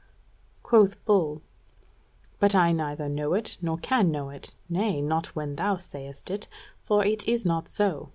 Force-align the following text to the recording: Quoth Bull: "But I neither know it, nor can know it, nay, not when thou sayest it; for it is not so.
Quoth 0.63 1.05
Bull: 1.05 1.43
"But 2.39 2.55
I 2.55 2.71
neither 2.71 3.07
know 3.07 3.35
it, 3.35 3.59
nor 3.61 3.77
can 3.77 4.09
know 4.09 4.31
it, 4.31 4.55
nay, 4.67 4.99
not 4.99 5.35
when 5.35 5.57
thou 5.57 5.77
sayest 5.77 6.31
it; 6.31 6.47
for 6.81 7.05
it 7.05 7.27
is 7.27 7.45
not 7.45 7.67
so. 7.67 8.09